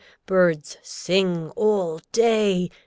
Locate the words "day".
2.11-2.71